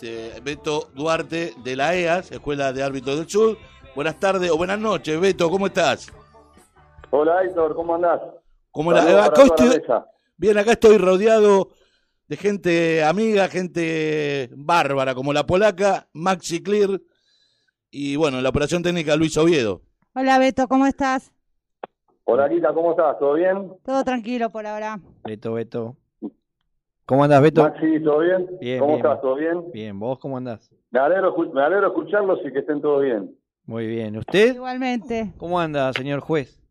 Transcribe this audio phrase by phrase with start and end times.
[0.00, 3.58] este, Beto Duarte de la EAS, Escuela de Árbitros del Sur.
[3.94, 6.10] Buenas tardes o buenas noches, Beto, ¿cómo estás?
[7.10, 8.20] Hola, Héctor, ¿cómo andás?
[8.70, 9.42] ¿Cómo la- acá
[10.38, 11.68] bien, acá estoy rodeado
[12.28, 17.00] de gente amiga, gente bárbara, como la polaca, Maxi Clear,
[17.90, 19.82] y bueno, en la operación técnica Luis Oviedo.
[20.14, 21.32] Hola Beto, ¿cómo estás?
[22.24, 23.18] Hola, Rita, ¿cómo estás?
[23.18, 23.72] ¿Todo bien?
[23.84, 25.00] Todo tranquilo por ahora.
[25.24, 25.96] Beto, Beto.
[27.10, 27.64] ¿Cómo andás, Beto?
[27.64, 28.46] Maxi, ¿todo bien?
[28.60, 29.04] Bien, ¿Cómo bien.
[29.04, 29.20] estás?
[29.20, 29.72] ¿Todo bien?
[29.72, 30.70] Bien, ¿vos cómo andás?
[30.92, 33.36] Me alegro, me alegro escucharlos y que estén todos bien.
[33.66, 34.16] Muy bien.
[34.16, 34.54] ¿Usted?
[34.54, 35.32] Igualmente.
[35.36, 36.62] ¿Cómo anda, señor juez?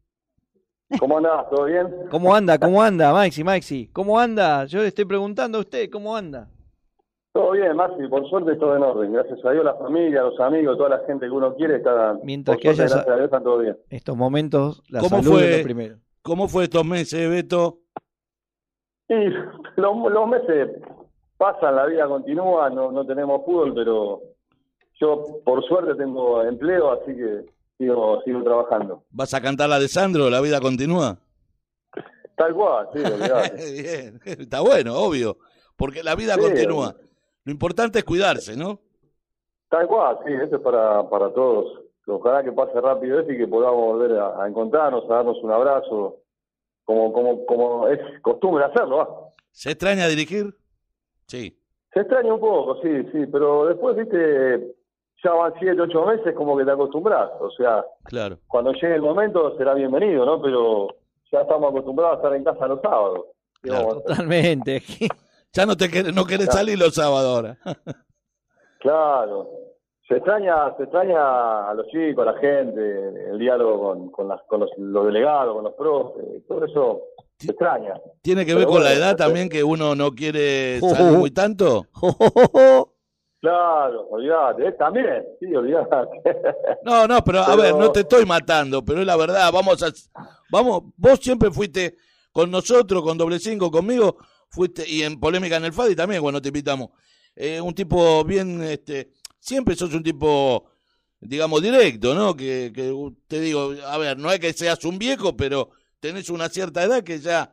[0.98, 1.50] ¿Cómo andás?
[1.50, 1.88] ¿Todo bien?
[2.10, 2.58] ¿Cómo anda?
[2.58, 3.90] ¿Cómo anda, Maxi, Maxi?
[3.92, 4.64] ¿Cómo anda?
[4.64, 6.48] Yo le estoy preguntando a usted, ¿cómo anda?
[7.34, 9.12] Todo bien, Maxi, por suerte todo en orden.
[9.12, 12.18] Gracias a Dios, la familia, los amigos, toda la gente que uno quiere está.
[12.24, 13.78] Mientras por que suerte, haya Gracias a Dios, está todo bien.
[13.90, 15.52] Estos momentos, la ¿Cómo salud fue?
[15.52, 15.98] es lo primero.
[16.22, 17.80] ¿Cómo fue estos meses, Beto?
[19.10, 19.16] Y
[19.76, 20.70] los, los meses
[21.38, 24.22] pasan, la vida continúa, no, no tenemos fútbol, pero
[25.00, 27.46] yo por suerte tengo empleo, así que
[27.78, 29.04] sigo, sigo trabajando.
[29.10, 31.18] ¿Vas a cantar la de Sandro, La vida continúa?
[32.36, 33.02] Tal cual, sí.
[33.82, 35.38] Bien, está bueno, obvio,
[35.76, 36.96] porque la vida Sí, continúa.
[37.46, 38.80] Lo importante es cuidarse, ¿no?
[39.70, 41.82] Tal cual, sí, eso es para, para todos.
[42.08, 45.52] Ojalá que pase rápido esto y que podamos volver a, a encontrarnos, a darnos un
[45.52, 46.18] abrazo,
[46.90, 48.98] como, como, como es costumbre hacerlo.
[48.98, 49.08] ¿va?
[49.52, 50.56] ¿Se extraña dirigir?
[51.28, 51.56] Sí.
[51.94, 54.76] Se extraña un poco, sí, sí, pero después, viste,
[55.24, 57.30] ya van siete, ocho meses como que te acostumbras.
[57.40, 58.40] O sea, Claro.
[58.48, 60.42] cuando llegue el momento será bienvenido, ¿no?
[60.42, 60.88] Pero
[61.32, 63.26] ya estamos acostumbrados a estar en casa los sábados.
[63.62, 64.02] ¿Qué Claro.
[64.02, 64.82] Totalmente.
[65.52, 67.58] Ya no te no querés salir los sábados ahora.
[68.82, 69.48] Claro.
[70.10, 74.42] Se extraña, se extraña a los chicos, a la gente, el diálogo con, con, las,
[74.48, 77.02] con los, los delegados, con los profes, todo eso
[77.38, 77.94] se extraña.
[78.24, 81.86] ¿Tiene que Pero ver con la edad también que uno no quiere salir muy tanto?
[83.42, 84.72] Claro, olvídate, ¿eh?
[84.74, 85.96] también, sí, olvídate.
[86.84, 89.82] No, no, pero a Pero- ver, no te estoy matando, pero es la verdad, vamos
[89.84, 89.92] a
[90.52, 91.96] vamos, vos siempre fuiste
[92.32, 94.18] con nosotros, con doble cinco, conmigo,
[94.50, 96.90] fuiste, y en polémica en el FADI también cuando te invitamos.
[97.36, 100.66] Eh, un tipo bien, este, siempre sos un tipo,
[101.20, 102.36] digamos, directo, ¿no?
[102.36, 105.70] Que, que uh, te digo, a ver, no es que seas un viejo, pero
[106.00, 107.52] tenés una cierta edad que ya,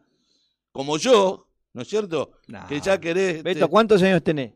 [0.72, 2.32] como yo, ¿no es cierto?
[2.48, 2.66] Nah.
[2.66, 3.42] Que ya querés.
[3.42, 4.52] Beto, ¿cuántos años tenés?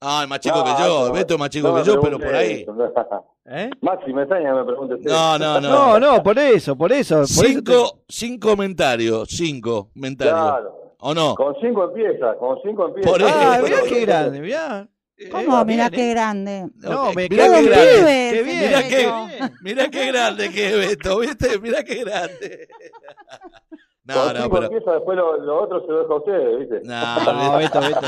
[0.00, 2.00] Ah, es más chico No, que yo, no, Beto es más chico no que yo,
[2.00, 2.64] pero por ahí.
[3.50, 3.70] ¿Eh?
[3.80, 5.08] Maxi, me extraña que me preguntes eso.
[5.08, 5.68] No, no, no.
[5.70, 7.16] No, no, por eso, por eso.
[7.16, 10.34] Por eso te- Cinco, cinco comentarios, cinco comentarios.
[10.38, 10.94] Claro.
[11.00, 11.34] ¿O no?
[11.34, 13.10] Con cinco empieza, con cinco empieza.
[13.10, 13.64] Por Ah, eso.
[13.64, 14.88] mirá qué grande, mirá.
[15.30, 15.60] ¿Cómo?
[15.60, 16.14] Eh, Mirá bien, qué eh.
[16.14, 16.68] grande.
[16.76, 18.30] No, me Mirá qué grande.
[18.32, 18.58] Qué bien.
[18.66, 19.10] Mirá qué,
[19.62, 21.58] mirá qué grande que es Beto, ¿viste?
[21.58, 22.68] Mirá qué grande.
[24.04, 24.64] No, no, pero.
[24.64, 26.80] empieza, después lo, lo otro se lo deja a ustedes, ¿viste?
[26.88, 28.00] No, No, Beto, Beto.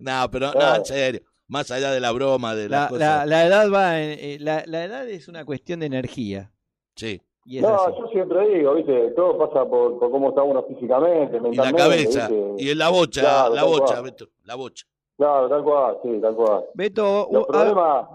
[0.00, 0.76] No, pero no, Claro.
[0.78, 1.20] en serio.
[1.46, 3.00] Más allá de la broma, de las La, cosas.
[3.00, 6.50] la, la edad va en- eh, la, la edad es una cuestión de energía.
[6.96, 7.22] Sí.
[7.44, 7.94] Y es No, así.
[8.00, 9.10] yo siempre digo, ¿viste?
[9.14, 11.82] Todo pasa por, por cómo está uno físicamente, Y la mentalmente.
[11.82, 12.28] cabeza.
[12.28, 12.54] ¿viste?
[12.64, 14.00] Y en la bocha, Claro, la bocha.
[14.00, 14.28] Beto.
[14.42, 14.86] La bocha.
[15.20, 16.64] Claro, tal cual, sí, tal cual.
[16.72, 18.06] Beto, Los problemas...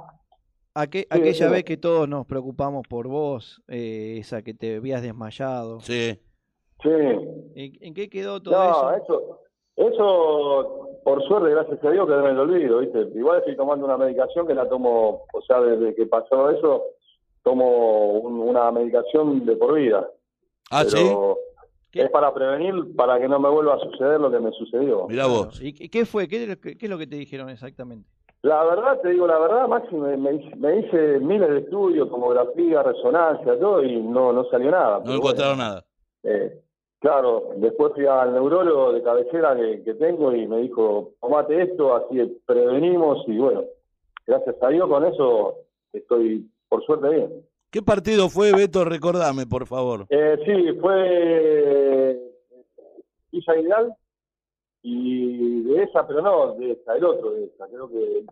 [0.91, 5.79] Sí, aquella vez que todos nos preocupamos por vos, eh, esa que te habías desmayado,
[5.81, 6.19] Sí.
[6.81, 6.89] Sí.
[6.89, 9.03] ¿en, en qué quedó todo No, eso?
[9.03, 9.39] eso,
[9.75, 13.01] eso, por suerte, gracias a Dios, que me lo olvido, ¿viste?
[13.13, 16.83] Igual estoy tomando una medicación que la tomo, o sea, desde que pasó eso,
[17.43, 20.09] tomo un- una medicación de por vida.
[20.71, 20.97] Ah, sí.
[22.01, 25.07] Es para prevenir, para que no me vuelva a suceder lo que me sucedió.
[25.07, 25.61] Mirá vos.
[25.61, 26.27] ¿Y qué- fue?
[26.27, 28.07] ¿Qué, es lo que- qué es lo que te dijeron exactamente?
[28.41, 32.09] La verdad, te digo la verdad, Maxi, me, me hice, me hice miles de estudios,
[32.09, 35.01] tomografía, resonancia, todo, y no, no salió nada.
[35.03, 35.85] No encontraron bueno, nada.
[36.23, 36.61] eh,
[36.99, 41.95] claro, después fui al neurólogo de cabecera que, que tengo y me dijo, tomate esto,
[41.95, 43.63] así prevenimos, y bueno,
[44.27, 45.55] gracias a Dios con eso
[45.93, 47.45] estoy, por suerte, bien.
[47.75, 48.85] ¿Qué partido fue, Beto?
[48.85, 50.05] Recordame, por favor.
[50.07, 52.17] Eh, sí, fue
[53.33, 53.93] Villa Ideal
[54.81, 58.25] y de esa, pero no de esa, el otro de esa, creo que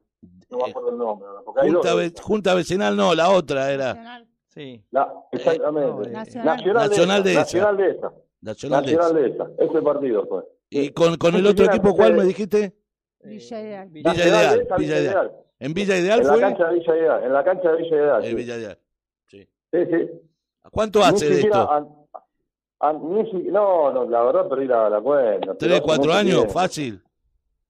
[0.50, 1.28] no me acuerdo el nombre.
[1.58, 1.98] hay Junta, dos.
[2.00, 3.88] ve- junta vecinal, no, la otra era.
[3.88, 4.28] Nacional.
[4.48, 4.82] Sí.
[4.92, 6.08] La- exactamente.
[6.10, 6.46] eh, Nacional.
[6.46, 7.40] Nacional, de, Nacional de esa.
[7.42, 8.14] Nacional de esa.
[8.40, 9.50] Nacional de Nacional de esa.
[9.60, 10.44] Ese partido fue.
[10.70, 12.78] ¿Y con, con el otro equipo cuál me dijiste?
[13.22, 13.90] Villa Ideal.
[13.90, 15.32] Villa Nacional Ideal, de esa, Villa Ideal.
[15.60, 17.24] ¿En Villa Ideal En la cancha de Villa Ideal.
[17.26, 18.24] En la cancha de Villa Ideal.
[18.24, 18.36] En sí.
[18.38, 18.78] Villa Ideal.
[19.74, 19.80] Sí.
[19.80, 20.10] Sí, sí.
[20.72, 22.00] ¿Cuánto Ni hace de esto?
[23.02, 25.56] ni no, no, la verdad perdí la, la cuenta.
[25.58, 26.36] ¿Tres, cuatro años?
[26.36, 26.54] tiempo.
[26.54, 27.02] Fácil.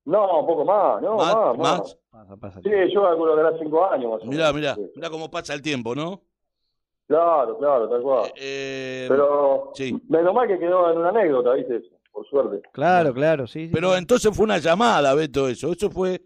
[0.05, 1.35] No, un poco más, no, ¿Más?
[1.35, 1.79] más, más.
[1.79, 1.97] ¿Más?
[2.11, 2.59] Pasa, pasa.
[2.61, 4.55] Sí, yo calculo que era cinco años más o Mirá, menos.
[4.55, 4.75] mirá.
[4.75, 4.91] Sí.
[4.95, 6.21] Mirá cómo pasa el tiempo, ¿no?
[7.07, 8.31] Claro, claro, tal cual.
[8.35, 9.99] Eh, Pero sí.
[10.09, 11.81] menos mal que quedó en una anécdota, ¿viste?
[12.11, 12.61] Por suerte.
[12.71, 13.67] Claro, claro, sí.
[13.67, 13.71] sí.
[13.73, 15.71] Pero entonces fue una llamada, Beto, eso.
[15.71, 16.21] Eso fue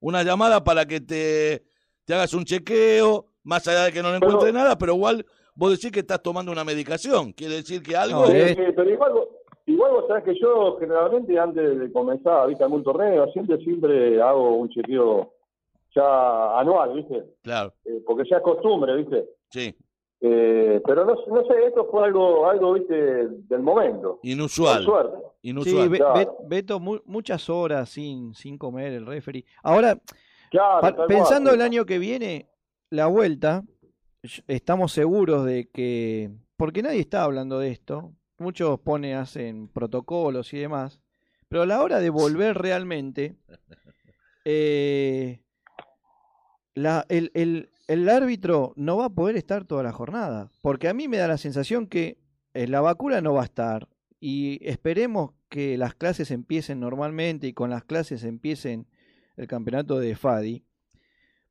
[0.00, 1.64] una llamada para que te,
[2.04, 5.24] te hagas un chequeo, más allá de que no le Pero- encuentre nada, pero igual
[5.54, 7.32] vos decís que estás tomando una medicación.
[7.32, 8.22] Quiere decir que algo...
[8.22, 9.28] No, Sí, sí, pero igual, vos-
[9.66, 14.56] igual vos sabés que yo generalmente antes de comenzar ¿viste, algún torneo, siempre siempre hago
[14.56, 15.32] un chequeo
[15.94, 17.24] ya anual, ¿viste?
[17.42, 19.28] Claro, Eh, porque ya es costumbre, ¿viste?
[19.50, 19.74] sí,
[20.26, 22.94] Eh, pero no, no sé, esto fue algo, algo ¿viste?
[22.94, 24.20] Del momento.
[24.22, 25.18] Inusual, suerte.
[25.42, 25.88] Sí, inusual.
[25.90, 26.14] Be- claro.
[26.14, 29.44] Be- Beto, mu- muchas horas sin, sin comer el referee.
[29.62, 29.98] Ahora,
[30.50, 31.56] Claro, pensando cual.
[31.60, 32.48] el año que viene,
[32.90, 33.64] la vuelta,
[34.46, 40.58] estamos seguros de que, porque nadie está hablando de esto, muchos pone, hacen protocolos y
[40.58, 41.00] demás,
[41.48, 43.36] pero a la hora de volver realmente,
[44.44, 45.40] eh,
[46.74, 50.94] la- el, el- el árbitro no va a poder estar toda la jornada, porque a
[50.94, 52.18] mí me da la sensación que
[52.54, 53.88] eh, la vacuna no va a estar
[54.20, 58.86] y esperemos que las clases empiecen normalmente y con las clases empiecen
[59.36, 60.64] el campeonato de FADI,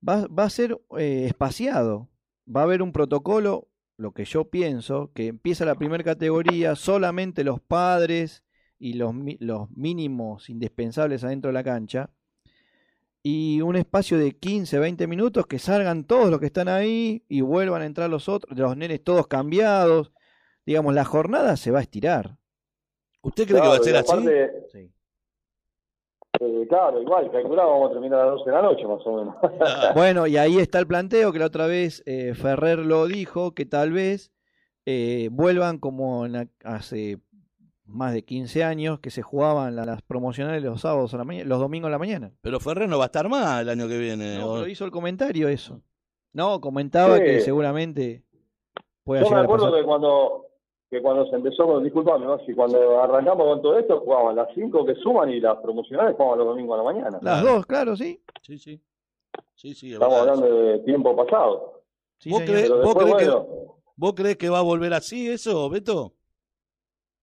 [0.08, 2.10] va, va a ser eh, espaciado,
[2.48, 3.68] va a haber un protocolo,
[3.98, 8.44] lo que yo pienso, que empieza la primera categoría, solamente los padres
[8.80, 12.10] y los, los mínimos indispensables adentro de la cancha,
[13.26, 17.40] y un espacio de 15, 20 minutos que salgan todos los que están ahí y
[17.40, 20.12] vuelvan a entrar los otros, los nenes todos cambiados.
[20.66, 22.38] Digamos, la jornada se va a estirar.
[23.22, 24.12] ¿Usted cree que va a ser así?
[24.12, 24.68] aparte,
[26.40, 29.16] eh, claro, igual, calculado vamos a terminar a las 12 de la noche más o
[29.18, 29.36] menos.
[29.96, 33.66] Bueno, y ahí está el planteo que la otra vez eh, Ferrer lo dijo, que
[33.66, 34.32] tal vez
[34.86, 37.20] eh, vuelvan como en la- hace
[37.86, 41.48] más de 15 años que se jugaban la- las promocionales los sábados a la mañana,
[41.48, 42.32] los domingos a la mañana.
[42.42, 44.38] Pero Ferrer no va a estar más el año que viene.
[44.40, 45.82] No, pero hizo el comentario eso.
[46.34, 47.24] No, comentaba Sí.
[47.24, 48.24] que seguramente
[49.04, 49.80] pueda Yo me a acuerdo pasar.
[49.82, 50.46] que cuando,
[50.94, 52.38] que cuando se empezó, disculpame, ¿no?
[52.46, 56.40] Si cuando arrancamos con todo esto, jugaban las 5 que suman y las promocionales jugaban
[56.40, 57.20] los domingos a la mañana.
[57.22, 58.22] Las dos, claro, sí.
[58.42, 58.80] Sí, sí.
[59.56, 61.82] Sí, sí, es Estamos verdad hablando de tiempo pasado.
[62.20, 64.94] sí ¿Vos crees- Pero ¿Vos después, crees que- bueno, ¿Vos crees que va a volver
[64.94, 66.14] así eso, Beto?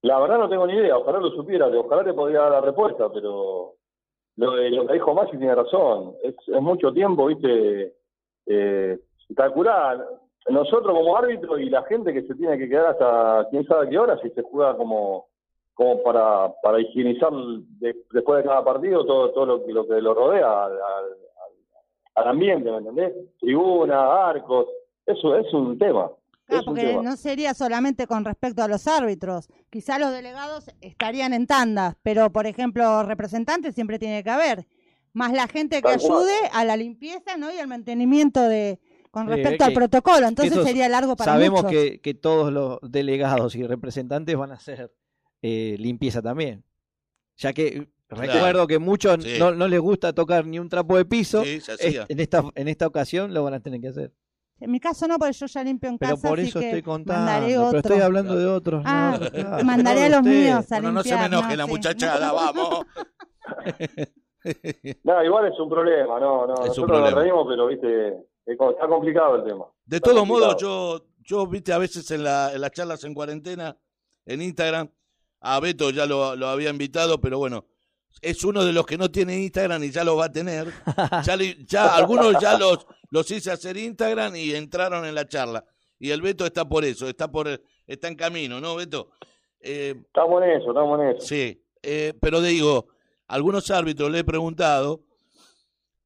[0.03, 3.13] la verdad no tengo ni idea, ojalá lo supiera, ojalá te podría dar la respuesta,
[3.13, 3.75] pero
[4.37, 6.15] lo, de- lo que dijo Maxi tiene razón.
[6.23, 7.95] Es, es mucho tiempo, ¿viste?
[8.47, 8.99] Eh,
[9.37, 10.07] calcular,
[10.49, 13.99] nosotros como árbitro y la gente que se tiene que quedar hasta quién sabe qué
[13.99, 15.27] hora, si se juega como
[15.75, 20.01] como para, para higienizar de- después de cada partido todo todo lo, que- lo que
[20.01, 21.17] lo rodea al, al-
[22.17, 23.15] al ambiente, ¿me entendés?
[23.41, 24.67] Tribuna, arcos,
[25.07, 26.11] eso es un tema.
[26.49, 29.49] Ah, porque no sería solamente con respecto a los árbitros.
[29.71, 34.67] Quizá los delegados estarían en tandas, pero por ejemplo, representantes siempre tiene que haber.
[35.13, 37.53] Más la gente que ayude a la limpieza ¿no?
[37.53, 38.81] y al mantenimiento de
[39.11, 40.27] con respecto es al protocolo.
[40.29, 41.73] Entonces sería largo para Sabemos muchos.
[41.73, 44.93] que, que todos los delegados y representantes van a hacer
[45.43, 46.65] eh, limpieza también.
[47.37, 49.37] Ya que recuerdo que muchos Sí.
[49.39, 51.43] no, no les gusta tocar ni un trapo de piso.
[51.45, 52.07] Sí, se Es- hacía.
[52.09, 54.13] en, esta, en esta ocasión lo van a tener que hacer.
[54.63, 56.83] En mi caso no, porque yo ya limpio en Pero casa, por así eso estoy
[56.83, 57.47] contando.
[57.47, 58.83] Pero estoy hablando de otros.
[58.85, 60.31] Ah, no, claro, mandaré a no los usted.
[60.45, 61.71] míos a Bueno, no se me limpiar, enoje la sí.
[61.71, 62.85] muchachada, vamos.
[65.05, 66.55] No, igual es un problema, no, no.
[66.55, 67.11] Es un Nosotros problema.
[67.11, 69.67] nos reímos, pero viste, está complicado el tema.
[69.85, 73.15] De Está todos modos, yo, yo viste a veces en, la, en las charlas en
[73.15, 73.77] cuarentena,
[74.27, 74.91] en Instagram,
[75.41, 77.65] a Beto ya lo, lo había invitado, pero bueno,
[78.21, 80.69] es uno de los que no tiene Instagram y ya lo va a tener.
[81.67, 85.65] Ya algunos ya los, los hice hacer Instagram y entraron en la charla.
[85.99, 87.49] Y el Beto está por eso, está por
[87.87, 89.11] está en camino, ¿no, Beto?
[89.61, 91.27] Eh, Estamos en eso, estamos en eso.
[91.27, 92.89] Sí, eh, pero digo,
[93.29, 95.03] algunos árbitros le he preguntado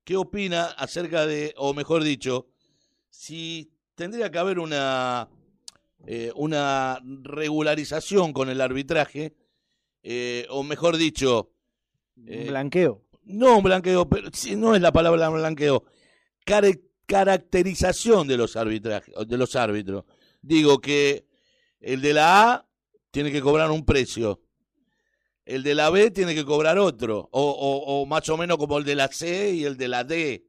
[0.05, 2.47] qué opina acerca de, o mejor dicho,
[3.11, 5.29] si tendría que haber una,
[6.07, 9.35] eh, una regularización con el arbitraje,
[10.03, 11.51] eh, o mejor dicho,
[12.27, 13.03] Eh, Un blanqueo.
[13.25, 15.85] no un blanqueo, pero sí, no es la palabra blanqueo,
[17.07, 20.05] caracterización de los arbitrajes, de los árbitros.
[20.43, 21.27] Digo que
[21.81, 22.67] el de la A
[23.11, 24.43] tiene que cobrar un precio,
[25.47, 28.85] el de la B tiene que cobrar otro, o, o- más o menos como el
[28.85, 30.47] de la C y el de la D.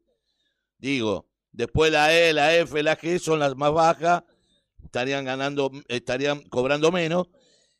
[0.77, 4.23] Digo, después la E, la F, la G son las más bajas,
[4.83, 7.27] estarían ganando, estarían cobrando menos,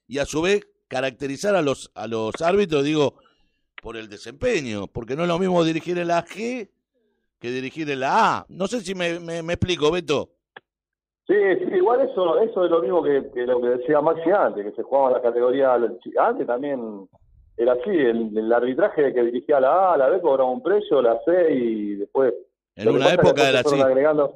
[0.08, 3.16] y a su vez caracterizar a los, a los árbitros, digo,
[3.82, 6.70] por el desempeño, porque no es lo mismo dirigir en la G
[7.40, 8.46] que dirigir en la A.
[8.50, 10.35] No sé si me, me, me explico, Beto.
[11.28, 14.64] Sí, sí, igual eso, eso es lo mismo que, que lo que decía Maxi antes,
[14.64, 17.08] que se jugaba la categoría, antes también
[17.58, 21.20] era así, el, el arbitraje que dirigía la A, la B cobraba un precio, la
[21.26, 22.34] C y después...
[22.76, 23.64] En una época se así.
[23.70, 24.34] fueron Agregando,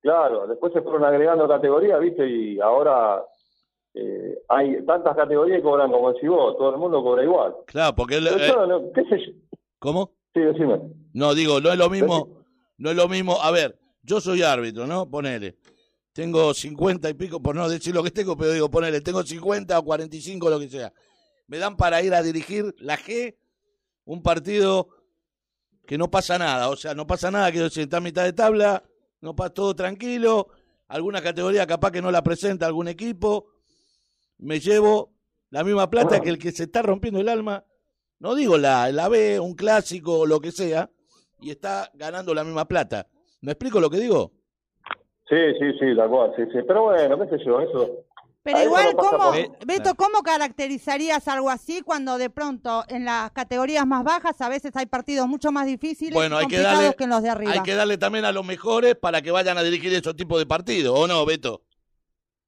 [0.00, 2.28] claro, después se fueron agregando categorías, ¿viste?
[2.28, 3.22] Y ahora
[3.94, 7.54] eh, hay tantas categorías que cobran como decís vos, todo el mundo cobra igual.
[7.66, 9.32] Claro, porque Pero eh, yo no- qué sé yo,
[9.80, 10.10] ¿Cómo?
[10.34, 10.78] Sí, decime.
[11.14, 12.28] No, digo, no es lo mismo,
[12.76, 13.38] no es lo mismo.
[13.42, 15.08] A ver, yo soy árbitro, ¿no?
[15.10, 15.54] Ponele.
[16.18, 19.78] Tengo 50 y pico, por no decir lo que tengo, pero digo, ponele, tengo 50
[19.78, 20.92] o 45, lo que sea.
[21.46, 23.36] Me dan para ir a dirigir la G,
[24.04, 24.88] un partido
[25.86, 26.70] que no pasa nada.
[26.70, 28.82] O sea, no pasa nada, quiero decir, está a mitad de tabla,
[29.20, 30.48] no pasa todo tranquilo.
[30.88, 33.52] Alguna categoría capaz que no la presenta algún equipo.
[34.38, 35.14] Me llevo
[35.50, 37.64] la misma plata que el que se está rompiendo el alma.
[38.18, 40.90] No digo la, la B, un clásico lo que sea,
[41.40, 43.06] y está ganando la misma plata.
[43.40, 44.32] ¿Me explico lo que digo?
[45.28, 46.58] Sí, sí, sí, la cual, sí, sí.
[46.66, 47.88] Pero bueno, qué sé yo, eso.
[48.42, 53.30] Pero igual, no ¿cómo, por- Beto, ¿cómo caracterizarías algo así cuando de pronto en las
[53.32, 56.78] categorías más bajas a veces hay partidos mucho más difíciles Bueno, y hay que complicados
[56.80, 57.52] darle, que en los de arriba?
[57.52, 60.46] hay que darle también a los mejores para que vayan a dirigir esos tipos de
[60.46, 61.60] partidos, ¿o no, Beto?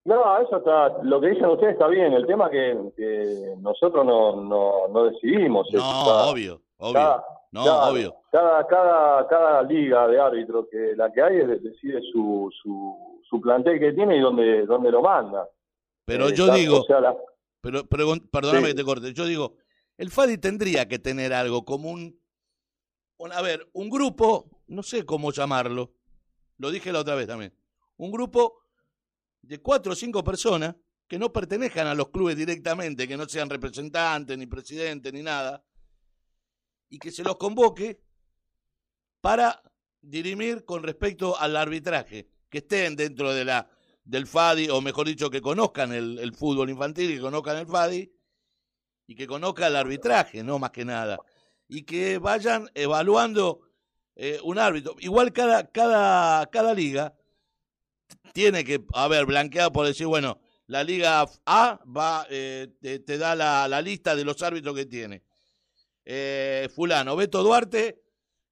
[0.06, 2.14] No, eso está, lo que dicen ustedes está bien.
[2.14, 5.68] El tema que, que nosotros no, no, no decidimos.
[5.68, 6.92] eso, No, está- obvio, obvio.
[6.94, 8.16] cada- No, cada- obvio.
[8.30, 13.40] Cada, cada, cada liga de árbitros que la que hay es- decide su, su, su
[13.40, 15.49] plantel que tiene y dónde, dónde lo manda.
[16.04, 17.16] Pero Eh, yo digo, o sea, la-
[17.60, 18.72] pero, pregun- perdóname Sí.
[18.72, 19.54] que te corte, yo digo,
[19.99, 22.18] el FADI tendría que tener algo como un,
[23.18, 25.92] un- a ver, un grupo, no sé cómo llamarlo,
[26.58, 27.52] lo dije la otra vez también,
[27.96, 28.62] un grupo
[29.42, 30.75] de cuatro o cinco personas
[31.08, 35.62] que no pertenezcan a los clubes directamente, que no sean representantes, ni presidentes, ni nada,
[36.90, 38.02] y que se los convoque
[39.20, 39.62] para
[40.02, 43.70] dirimir con respecto al arbitraje, que estén dentro de la
[44.04, 48.12] del FADI, o mejor dicho, que conozcan el, fútbol infantil, que conozcan el FADI,
[49.06, 51.18] y que conozcan el arbitraje, no más que nada,
[51.68, 53.61] y que vayan evaluando
[54.16, 54.97] eh, un árbitro.
[54.99, 57.14] Igual cada, cada, cada liga
[58.32, 63.82] tiene que haber blanqueado por decir, bueno, la liga A va, eh, te, da la
[63.82, 65.23] lista de los árbitros que tiene.
[66.12, 68.02] Eh, fulano, Beto Duarte,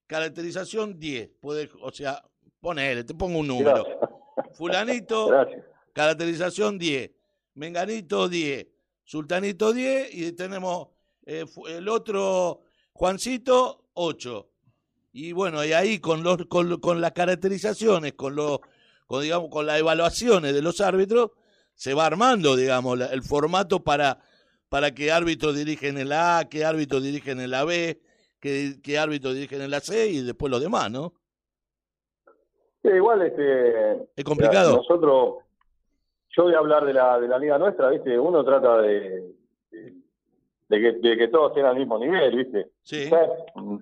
[0.07, 1.31] caracterización 10.
[1.41, 2.23] Puede, o sea,
[2.61, 3.85] ponele, te pongo un número.
[3.85, 4.57] gracias.
[4.57, 5.65] Fulanito, gracias.
[5.93, 7.11] caracterización 10.
[7.55, 8.67] Menganito 10.
[9.05, 10.15] Sultanito 10.
[10.15, 10.89] Y tenemos
[11.27, 12.61] eh, el otro
[12.93, 14.49] Juancito 8.
[15.13, 18.61] Y bueno, y ahí con, los, con, con las caracterizaciones, con, los
[19.09, 21.31] con, digamos, con las evaluaciones de los árbitros,
[21.75, 24.21] se va armando, digamos, la- el formato para,
[24.69, 28.01] para qué árbitros dirigen en la A, qué árbitros dirigen en la B,
[28.41, 31.13] qué, qué árbitros dirigen en la C y después los demás, ¿no?
[32.83, 34.77] Sí, igual este, Es complicado.
[34.77, 35.45] Nosotros,
[36.37, 38.19] yo voy a hablar de la, de la liga nuestra, ¿viste?
[38.19, 39.35] Uno trata de,
[39.71, 39.95] de,
[40.69, 42.71] de que, de que todos estén al mismo nivel, ¿viste?
[42.83, 43.05] Sí.
[43.05, 43.79] Quizás, mm,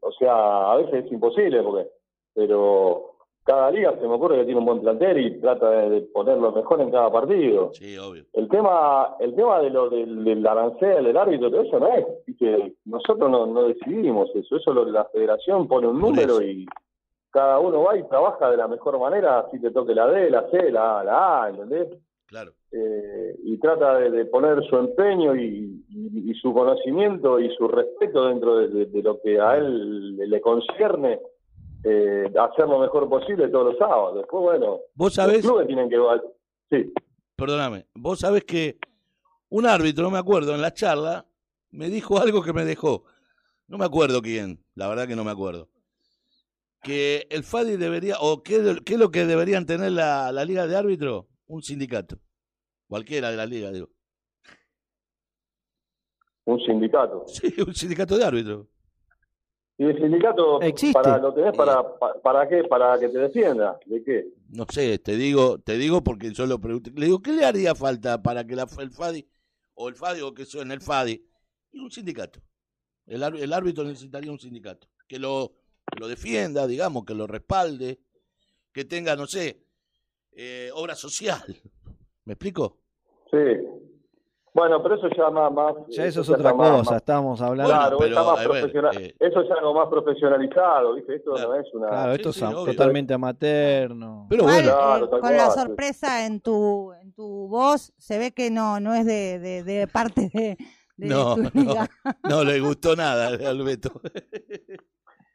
[0.00, 1.88] O sea, a veces es imposible, porque
[2.34, 3.17] pero
[3.48, 6.52] cada liga se me ocurre que tiene un buen plantel y trata de, poner lo
[6.52, 7.70] mejor en cada partido.
[7.72, 8.24] Sí, obvio.
[8.34, 12.04] El tema, el tema de lo del, del arancel, del árbitro, todo eso no es,
[12.26, 12.74] ¿viste?
[12.84, 16.66] nosotros no, no decidimos eso, eso lo, la federación pone un número y
[17.30, 20.48] cada uno va y trabaja de la mejor manera, así te toque la D, la
[20.50, 21.88] C, la A, la A, ¿entendés?
[22.26, 22.52] Claro.
[22.72, 27.66] Eh, y trata de, de poner su empeño y, y- y su conocimiento y su
[27.66, 31.18] respeto dentro de, de- de lo que a él le concierne,
[31.84, 34.16] eh, hacer lo mejor posible todos los sábados.
[34.16, 35.96] Después, bueno, Vos los sabés, clubes tienen que...
[36.70, 36.92] Sí,
[37.36, 38.78] perdóname, vos sabés que
[39.48, 41.26] un árbitro, no me acuerdo, en la charla,
[41.70, 43.04] me dijo algo que me dejó.
[43.66, 45.68] No me acuerdo quién, la verdad que no me acuerdo.
[46.82, 50.66] Que el FADI debería, o qué, qué es lo que deberían tener la, la liga
[50.66, 52.18] de árbitro, un sindicato.
[52.86, 53.88] Cualquiera de la liga, digo.
[56.44, 57.24] un sindicato.
[57.26, 58.66] Sí, un sindicato de árbitros.
[59.78, 60.92] ¿Y el sindicato Existe.
[60.92, 62.64] para lo tenés para, para, para qué?
[62.64, 63.78] ¿Para que te defienda?
[63.86, 64.26] ¿De qué?
[64.50, 66.90] No sé, te digo, te digo porque yo lo pregunté.
[66.96, 69.28] Le digo, ¿qué le haría falta para que la, el FADI,
[69.74, 71.24] o el FADI, o que en el FADI,
[71.70, 72.40] y un sindicato?
[73.06, 75.52] El, árbitro necesitaría un sindicato que lo,
[75.90, 78.00] que lo defienda, digamos, que lo respalde,
[78.72, 79.62] que tenga, no sé,
[80.32, 81.42] eh, obra social.
[82.24, 82.80] ¿Me explico?
[83.30, 83.87] Sí.
[84.54, 85.52] Bueno, pero eso ya más...
[85.52, 87.72] más Ya eso es ya otra cosa, más- estamos hablando.
[87.72, 88.96] Bueno, claro, pero, está más ver, profesional.
[89.02, 91.16] eh, Eso es algo más profesionalizado, ¿viste?
[91.16, 91.48] Esto Claro.
[91.50, 91.88] no es una...
[91.88, 94.26] Claro, esto sí, es totalmente amateur, no.
[94.30, 98.32] Pero bueno, Claro, eh, con la cual, sorpresa en tu en tu voz se ve
[98.32, 100.56] que no no es de, de, de parte de,
[100.96, 101.42] de no, tu
[102.28, 104.00] no, le gustó nada al Beto.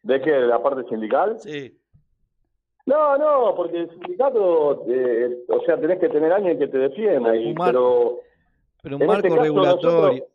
[0.01, 0.32] ¿De qué?
[0.32, 1.39] ¿De la parte sindical?
[1.39, 1.79] Sí,
[2.86, 6.77] No, no, porque el sindicato, eh, o sea, tenés que tener a alguien que te
[6.77, 8.17] defienda, y, pero...
[8.83, 9.91] Pero un en marco este caso regulatorio.
[9.91, 10.29] nosotros-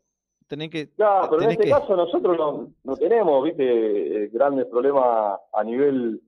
[0.47, 0.89] Tenés que.
[0.95, 5.63] Claro, pero en este que- caso nosotros no, no tenemos, viste, eh, grandes problemas a
[5.63, 6.19] nivel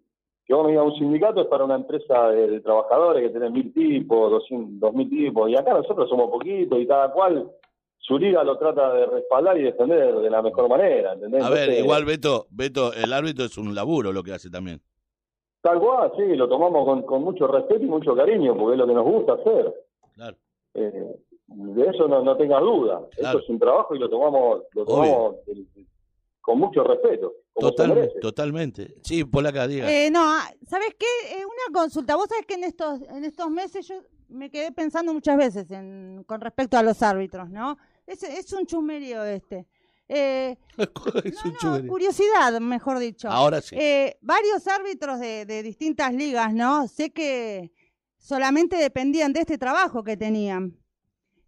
[0.46, 3.50] que vos me digas un sindicato es para una empresa de, de trabajadores que tiene
[3.50, 7.50] mil tipos, doscientos, dos mil tipos, y acá nosotros somos poquitos y cada cual
[7.98, 11.44] su liga lo trata de respaldar y defender de la mejor manera, ¿entendés?
[11.44, 14.82] A ver, Entonces, igual Beto, Beto, el árbitro es un laburo lo que hace también.
[15.62, 18.88] Tal cual, sí, lo tomamos con, con mucho respeto y mucho cariño, porque es lo
[18.88, 19.74] que nos gusta hacer.
[20.16, 20.38] Claro.
[20.76, 21.16] Eh,
[21.54, 23.02] de eso no, no tengas duda.
[23.16, 23.38] Claro.
[23.40, 25.86] Eso es un trabajo y lo tomamos, lo tomamos eh,
[26.42, 27.34] con mucho respeto.
[27.54, 28.96] Total- totalmente.
[29.04, 29.92] Sí, Polaca, diga.
[29.92, 31.06] Eh, no, ah, ¿sabes qué?
[31.34, 32.16] Eh, una consulta.
[32.16, 33.96] Vos sabés que en estos, en estos meses yo
[34.30, 37.78] me quedé pensando muchas veces en, con respecto a los árbitros, ¿no?
[38.08, 39.68] Es, es un chumerío este.
[40.08, 40.58] Eh,
[41.26, 41.90] es un no, chumerío.
[41.92, 43.30] curiosidad, mejor dicho.
[43.30, 43.76] Ahora sí.
[43.78, 46.88] Eh, varios árbitros de, de distintas ligas, ¿no?
[46.88, 47.72] Sé que
[48.18, 50.78] solamente dependían de este trabajo que tenían.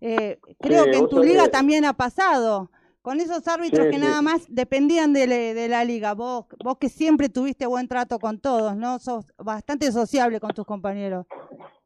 [0.06, 2.70] Eh, creo Sí, que en tu liga que- también ha pasado.
[3.02, 4.02] Con esos árbitros Sí, que sí.
[4.04, 6.14] nada más dependían de, le- de la liga.
[6.14, 9.00] Vos, vos que siempre tuviste buen trato con todos, ¿no?
[9.00, 11.26] Sos bastante sociable con tus compañeros.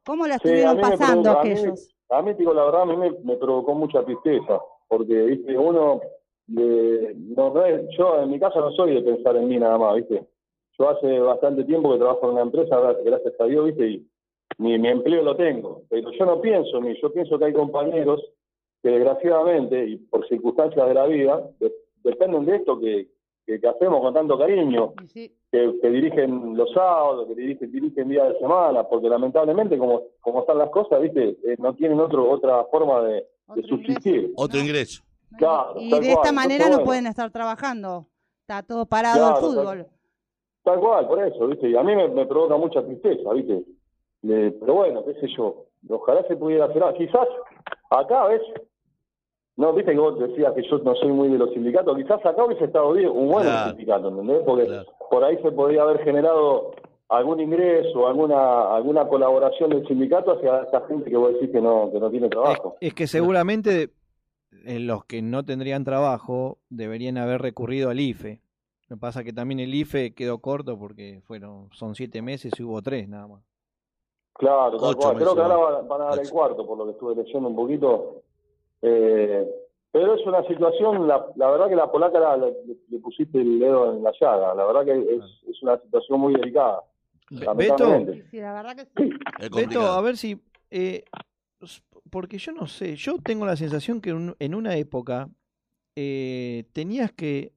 [0.04, 1.94] ¿Cómo la a estuvieron pasando provoca- a mí- aquellos?
[2.10, 4.58] A mí, te digo la verdad, a mí me, me provocó mucha tristeza,
[4.88, 6.00] porque, viste, uno,
[6.48, 9.94] no, no es- yo en mi caso no soy de pensar en mí nada más,
[9.96, 10.26] viste.
[10.78, 14.08] Yo hace bastante tiempo que trabajo en una empresa, gra- gracias a Dios, viste, y
[14.56, 17.52] mi, mi empleo lo tengo, pero yo no pienso en mí, yo pienso que hay
[17.52, 18.22] compañeros
[18.82, 23.08] que desgraciadamente, y por circunstancias de la vida, de- dependen de esto que,
[23.46, 28.08] que, que hacemos con tanto cariño, sí, que, que dirigen los sábados, que dirigen, dirigen
[28.08, 32.30] días de semana, porque lamentablemente como, como están las cosas, viste, Eh, no tienen otro,
[32.30, 33.26] otra forma de,
[33.68, 34.14] subsistir.
[34.16, 34.64] ingreso, Otro ¿no?
[34.64, 35.02] ingreso.
[35.36, 36.34] Claro, y tal de esta cual.
[36.34, 36.84] manera Entonces, no bueno.
[36.86, 38.06] pueden estar trabajando.
[38.42, 39.86] Está todo parado Claro, el tal- fútbol.
[40.64, 43.62] Tal cual, por eso, viste, y a mí me, me provoca mucha tristeza, viste.
[44.22, 46.98] Eh, pero bueno, qué sé yo, ojalá se pudiera hacer algo.
[46.98, 47.28] Quizás
[47.90, 48.42] acá, ¿ves?
[49.56, 52.44] No, viste que vos decías que yo no soy muy de los sindicatos, quizás acá
[52.44, 53.70] hubiese estado bien un buen Claro.
[53.70, 54.42] sindicato, ¿entendés?
[54.46, 54.86] Porque Claro.
[55.10, 56.72] por ahí se podría haber generado
[57.08, 61.90] algún ingreso, alguna alguna colaboración del sindicato hacia esa gente que vos decís que no,
[61.90, 62.76] que no tiene Es, trabajo.
[62.80, 63.90] es que seguramente
[64.50, 68.40] los que no tendrían trabajo deberían haber recurrido al IFE.
[68.88, 72.62] Lo que pasa que también el IFE quedó corto porque fueron son siete meses y
[72.62, 73.42] hubo tres nada más.
[74.38, 75.16] Claro, tal Ocho cual.
[75.16, 77.56] Creo que ahora van, van a dar el cuarto, por lo que estuve leyendo un
[77.56, 78.22] poquito.
[78.82, 79.46] Eh,
[79.90, 82.54] pero es una situación, la, la verdad que la polaca la- le,
[82.88, 84.54] le pusiste el dedo en la llaga.
[84.54, 86.82] La verdad que es, es una situación muy delicada.
[87.30, 88.04] Be- Beto.
[88.30, 89.10] Sí, la verdad que sí.
[89.40, 91.04] Es Beto, a ver si eh,
[92.10, 95.28] porque yo no sé, yo tengo la sensación que un- en una época
[95.96, 97.52] eh, tenías que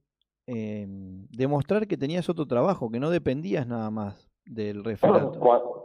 [0.48, 0.84] eh,
[1.30, 5.81] demostrar que tenías otro trabajo, que no dependías nada más del referato.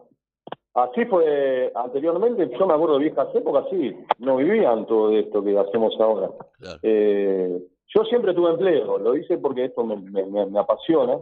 [0.77, 5.57] Así fue anteriormente, yo me acuerdo de viejas épocas, sí, no vivían todo esto que
[5.57, 6.29] hacemos ahora.
[6.59, 6.79] Claro.
[6.83, 7.59] Eh,
[7.95, 11.17] yo siempre tuve empleo, lo hice porque esto me, me- me- me apasiona,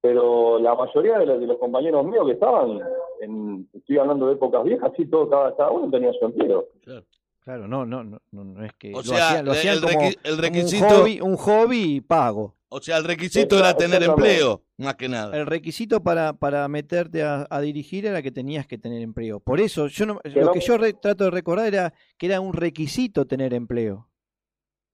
[0.00, 2.80] pero la mayoría de los, de los compañeros míos que estaban,
[3.20, 6.64] en, estoy hablando de épocas viejas, sí, todo, cada, cada uno tenía su empleo.
[6.82, 7.04] claro.
[7.42, 9.80] Claro, no, no, no, no, no es que O lo sea, hacían, lo hacían el
[9.80, 12.54] como, como requisito- un hobby, un hobby y pago.
[12.72, 15.36] O sea, el requisito era tener empleo, más que nada.
[15.36, 19.40] El requisito para, para meterte a, a dirigir era que tenías que tener empleo.
[19.40, 22.40] Por eso, yo no, lo no- que yo re- trato de recordar era que era
[22.40, 24.06] un requisito tener empleo.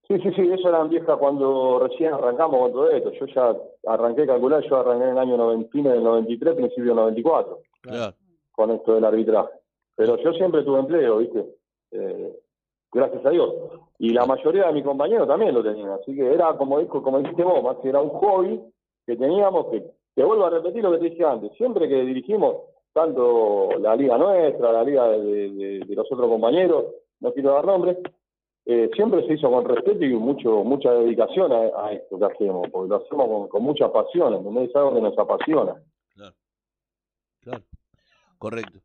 [0.08, 3.12] Sí, sí, sí, eso eran viejas cuando recién arrancamos con todo esto.
[3.12, 3.54] Yo ya
[3.92, 7.58] arranqué a calcular, yo arranqué en el año 90, fines del 93, principio del 94.
[7.82, 8.14] Claro.
[8.52, 9.50] con esto del arbitraje.
[9.96, 11.44] Pero yo siempre tuve empleo, ¿viste?
[11.90, 12.32] Eh,
[12.96, 13.54] gracias a Dios.
[13.98, 15.90] Y la mayoría de mis compañeros también lo tenían.
[15.90, 18.60] Así que era, como como dijiste vos, más era un hobby
[19.06, 21.52] que teníamos, que te vuelvo a repetir lo que te dije antes.
[21.56, 22.56] Siempre que dirigimos,
[22.92, 26.86] tanto la liga nuestra, la liga de, los otros compañeros,
[27.20, 27.98] no quiero dar nombres,
[28.64, 32.68] eh, siempre se hizo con respeto y mucho mucha dedicación a, a esto que hacemos,
[32.70, 34.70] porque lo hacemos con, con mucha pasión, ¿entendés?
[34.70, 35.76] Es algo que nos apasiona.
[37.42, 37.62] Claro.
[38.38, 38.80] Correcto.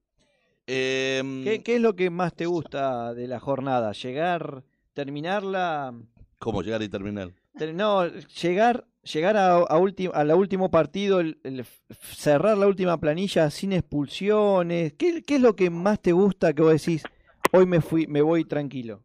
[0.73, 3.91] Em, ¿Qué, qué es lo que más te gusta de la jornada?
[3.91, 5.93] ¿Llegar, terminarla?
[6.39, 7.29] ¿Cómo llegar y terminar?
[7.57, 12.57] ter- no, llegar, llegar a, a, ulti- a la último partido, el- el f- cerrar
[12.57, 14.93] la última planilla sin expulsiones.
[14.93, 17.03] ¿Qué, qué es lo que más te gusta que vos decís?
[17.51, 19.01] Hoy me fui, me voy tranquilo.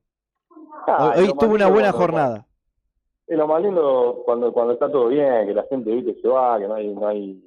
[0.86, 2.46] Ah, Hoy, tuve una buena cuando- jornada.
[3.26, 6.60] Es lo más lindo cuando, cuando está todo bien, que la gente viste se va,
[6.60, 7.42] que no hay, no hay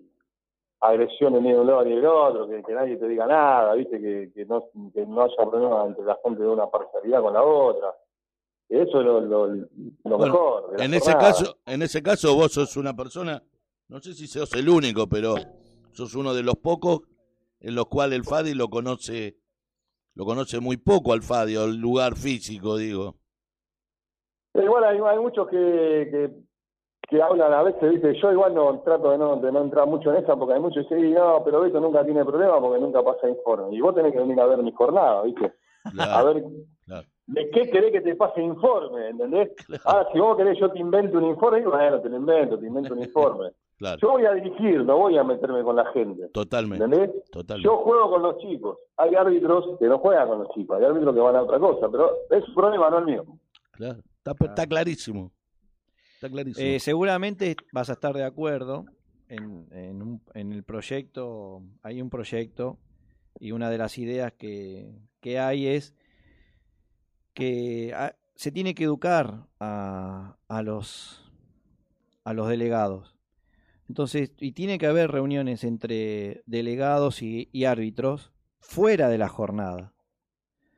[0.82, 4.00] agresiones ni de un lado ni del otro, que, que nadie te diga nada, viste,
[4.00, 7.44] que, que, no, que no haya problema entre la gente de una parcialidad con la
[7.44, 7.96] otra.
[8.70, 10.72] Eso es lo, lo, lo Bueno, mejor.
[10.72, 11.32] de En ese jornada.
[11.34, 13.42] caso, en ese caso vos sos una persona,
[13.88, 15.36] no sé si sos el único, pero
[15.92, 17.02] sos uno de los pocos
[17.60, 19.38] en los cuales el Fadi lo conoce,
[20.16, 23.16] lo conoce muy poco al Fadi, el lugar físico, digo.
[24.54, 26.32] Pero igual hay, hay muchos que, que,
[27.10, 30.12] que hablan a veces, viste, yo igual no trato de no, de no entrar mucho
[30.12, 33.02] en esa porque hay muchos que dicen, no, pero Beto nunca tiene problema porque nunca
[33.04, 33.76] pasa informe.
[33.76, 35.54] Y vos tenés que venir a ver mi jornada, viste.
[35.94, 36.44] Claro, A ver,
[36.86, 37.08] claro.
[37.28, 39.10] ¿de qué querés que te pase informe?
[39.10, 39.50] ¿Entendés?
[39.66, 39.84] Claro.
[39.86, 42.94] Ah, si vos querés yo te invento un informe, bueno, te lo invento, te invento
[42.94, 43.52] un informe.
[43.78, 46.28] claro, Yo voy a dirigir, no voy a meterme con la gente.
[46.30, 47.24] totalmente, ¿Entendés?
[47.32, 47.66] totalmente.
[47.68, 48.78] Yo juego con los chicos.
[48.98, 51.90] Hay árbitros que no juegan con los chicos, hay árbitros que van a otra cosa,
[51.90, 53.24] pero es un problema, no el mío.
[53.72, 55.32] Claro, está, está clarísimo.
[56.58, 58.86] Eh, seguramente vas a estar de acuerdo
[59.28, 62.80] en, en, un- el proyecto, hay un proyecto
[63.40, 65.94] y una de las ideas que, que hay es
[67.34, 71.32] que ah, se tiene que educar a, a los,
[72.24, 73.16] a los delegados.
[73.88, 79.94] Entonces, y tiene que haber reuniones entre delegados y, árbitros fuera de la jornada.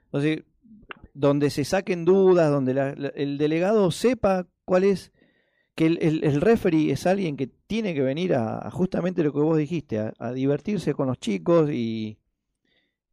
[0.05, 0.43] Entonces,
[1.13, 5.11] donde se saquen dudas, donde el delegado sepa cuál es
[5.75, 9.57] que el, el, referee es alguien que tiene que venir a, justamente lo que vos
[9.57, 12.17] dijiste, a, divertirse con los chicos y,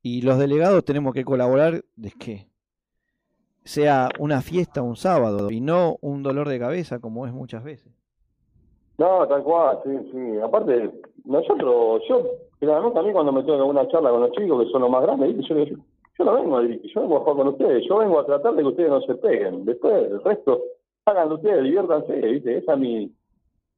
[0.03, 2.47] y los delegados tenemos que colaborar de que
[3.65, 7.93] sea una fiesta un sábado y no un dolor de cabeza como es muchas veces.
[8.99, 10.39] No, tal cual, sí, sí.
[10.43, 10.91] Aparte,
[11.25, 12.27] nosotros, yo,
[12.59, 15.03] generalmente a mí cuando me tengo una charla con los chicos que son los más
[15.03, 15.57] grandes, yo
[16.19, 18.55] yo no vengo a dirigir, yo vengo a jugar con ustedes, yo vengo a tratar
[18.55, 19.65] de que ustedes no se peguen.
[19.65, 20.61] Después, el resto,
[21.09, 22.59] háganlo ustedes, diviértanse, ¿viste?
[22.59, 23.13] Esa es mi,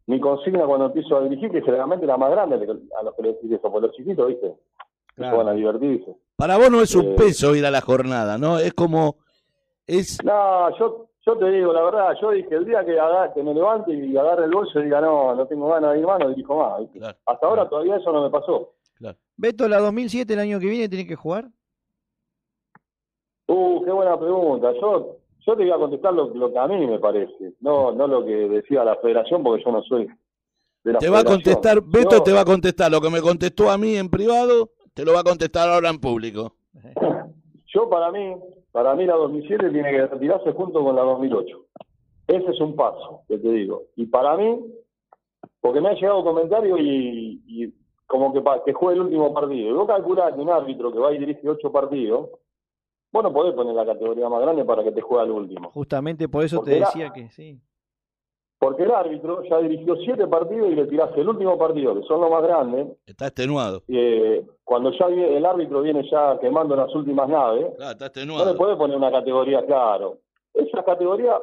[0.07, 3.35] mi consigna cuando empiezo a dirigir, que generalmente la más grande a los que les
[3.37, 4.55] decís eso, por los chiquitos, ¿viste?
[5.15, 5.39] Claro.
[5.39, 6.15] Van a divertirse.
[6.37, 8.59] Para vos no es un Eh, peso ir a la jornada, ¿no?
[8.59, 9.17] Es como,
[9.87, 13.43] es, No, yo, yo te digo la verdad, yo dije, el día que, haga- que
[13.43, 16.19] me levante y agarre el bolso y diga, no, no tengo ganas de ir más,
[16.21, 16.81] no dirijo más.
[16.81, 16.99] ¿viste?
[17.01, 17.19] Claro.
[17.27, 18.73] Hasta ahora todavía eso no me pasó.
[19.37, 21.47] Beto, la 2007 el año que viene tiene que jugar.
[23.47, 24.73] Uh, qué buena pregunta.
[24.81, 28.07] Yo, yo te voy a contestar lo, lo que a mí me parece, no, no
[28.07, 30.09] lo que decía la federación, porque yo no soy
[30.85, 33.71] de la te va a contestar, Beto te va a contestar lo que me contestó
[33.71, 36.55] a mí en privado, te lo va a contestar ahora en público.
[37.75, 38.35] Yo para mí,
[38.73, 41.67] para mí la 2007 tiene que retirarse junto con la 2008.
[42.27, 43.83] Ese es un paso, que te digo.
[43.97, 44.61] Y para mí,
[45.61, 47.75] porque me ha llegado comentarios y, y
[48.07, 49.71] como que, que juegue el último partido.
[49.71, 52.31] Y vos calculás que un árbitro que va y dirige ocho partidos,
[53.13, 55.71] vos no podés poner la categoría más grande para que te juegue al último.
[55.71, 57.59] Justamente por eso Porque te era- decía que sí.
[58.59, 62.21] Porque el árbitro ya dirigió siete partidos y le tirás el último partido, que son
[62.21, 63.83] los más grandes, Está extenuado.
[63.89, 68.07] eh, cuando ya el árbitro viene ya quemando las últimas naves, Claro, está No le
[68.07, 68.57] extenuado.
[68.59, 70.19] puede poner una categoría, claro.
[70.53, 71.41] Esa categoría,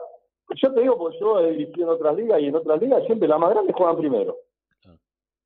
[0.62, 3.28] yo te digo porque yo he dirigido en otras ligas y en otras ligas siempre
[3.28, 4.36] las más grandes juegan primero.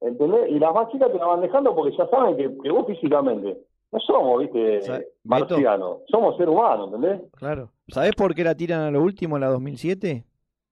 [0.02, 0.50] ¿Entendés?
[0.50, 3.58] Y las más chicas te la van dejando porque ya saben que, que vos físicamente
[3.92, 5.10] no somos, viste, Sa- Beto.
[5.24, 5.98] marcianos.
[6.10, 7.22] Somos seres humanos, ¿entendés?
[7.38, 7.70] Claro.
[7.90, 10.24] ¿Sabés por qué la tiran a lo último en la 2007?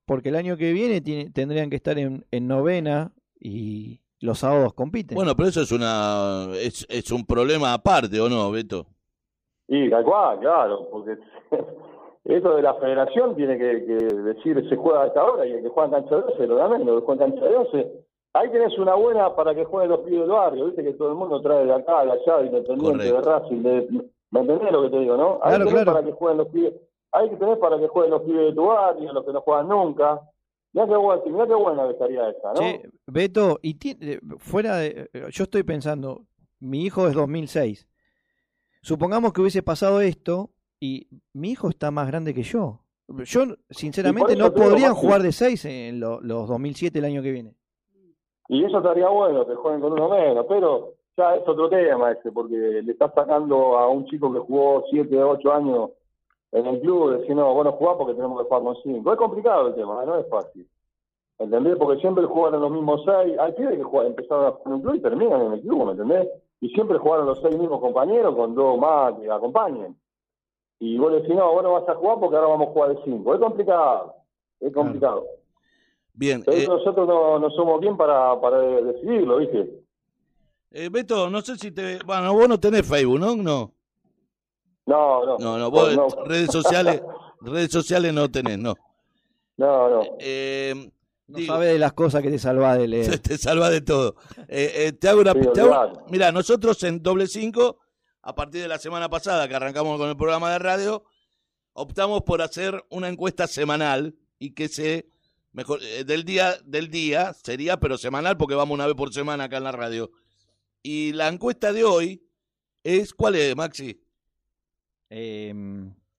[0.06, 4.74] Porque el año que viene tiene- tendrían que estar en, en novena y los sábados
[4.74, 5.16] compiten.
[5.16, 8.86] Bueno, pero eso es una es, es un problema aparte, ¿o no, Beto?
[9.68, 11.16] Y tal cual, claro, porque
[12.26, 15.62] esto de la federación tiene que, que decir se juega a esta hora y el
[15.62, 17.56] que juega en cancha de 11 lo da menos, el que juega en cancha de
[17.56, 17.92] 11.
[18.34, 21.16] Ahí tenés una buena para que jueguen los pibes del barrio, viste que todo el
[21.16, 23.22] mundo trae de acá, de allá, de Independiente, de.
[23.22, 23.88] Racing, de,
[24.32, 25.34] ¿me entendés lo que te digo, no?
[25.42, 25.94] Ahí Claro, tenés claro.
[25.94, 26.74] para que jueguen los pibes,
[27.12, 30.22] ahí tenés para que jueguen los pibes de tu barrio, los que no juegan nunca.
[30.74, 32.60] Mirá qué buena, mirá qué buena estaría esa, ¿no?
[32.60, 35.10] Che, Beto, y ti- eh, fuera de.
[35.12, 36.26] eh, Yo estoy pensando,
[36.60, 37.88] mi hijo es 2006.
[38.82, 42.82] Supongamos que hubiese pasado esto y mi hijo está más grande que yo.
[43.26, 47.56] Yo, sinceramente, no podrían jugar de 6 en lo- los 2007 el año que viene.
[48.50, 52.32] Y eso estaría bueno, que jueguen con uno menos, pero ya es otro tema ese,
[52.32, 55.92] porque le estás sacando a un chico que jugó 7, 8 años
[56.52, 59.12] en el club, decir, no, vos no jugás porque tenemos que jugar con 5.
[59.12, 60.68] Es complicado el tema, no es fácil.
[61.38, 61.78] ¿Entendés?
[61.78, 63.38] Porque siempre jugaron los mismos 6.
[63.40, 65.86] Hay pibes que juegan- empezaron a jugar en un club y terminan en el club,
[65.86, 66.28] ¿me entendés?
[66.60, 69.96] Y siempre jugaron los 6 mismos compañeros con dos más que acompañen.
[70.80, 72.96] Y vos le decís, no, vos no vas a jugar porque ahora vamos a jugar
[72.96, 73.34] de 5.
[73.36, 74.16] Es complicado,
[74.60, 75.24] es complicado.
[76.20, 79.84] Bien, Pero eh, nosotros no, no somos bien para, para decidirlo, ¿viste?
[80.72, 82.00] eh, Beto, no sé si te...
[82.06, 83.36] Bueno, vos no tenés Facebook, ¿no?
[83.38, 83.74] No,
[84.86, 85.38] No, no.
[85.38, 87.02] no, no, vos no, redes sociales
[87.42, 88.76] redes sociales no tenés, no.
[89.56, 90.02] no, no.
[90.20, 90.92] Eh,
[91.28, 93.18] No digo, sabe de las cosas que te salva de leer.
[93.22, 94.16] te salva de todo.
[94.50, 95.32] Eh, eh, te hago una...
[95.32, 96.12] Sí, te hago- olvidate.
[96.12, 97.78] Mira, nosotros en Doble 5,
[98.24, 101.06] a partir de la semana pasada que arrancamos con el programa de radio,
[101.72, 105.08] optamos por hacer una encuesta semanal y que se...
[105.52, 109.46] Mejor, eh, del día del día sería, pero semanal porque vamos una vez por semana
[109.46, 110.12] acá en la radio.
[110.84, 112.24] Y la encuesta de hoy
[112.84, 114.00] es, ¿cuál es, Maxi?
[115.10, 115.54] Eh,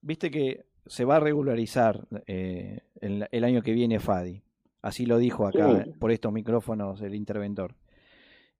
[0.02, 4.42] Viste que se va a regularizar eh, el, el año que viene Fadi.
[4.82, 5.90] Así lo dijo acá Sí.
[5.98, 7.76] por estos micrófonos el interventor.